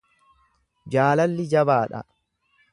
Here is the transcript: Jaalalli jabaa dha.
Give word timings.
Jaalalli 0.95 1.47
jabaa 1.53 1.79
dha. 1.95 2.05